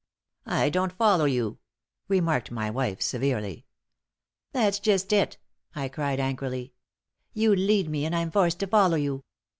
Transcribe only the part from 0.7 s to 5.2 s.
don't follow you," remarked my wife, severely. "That's just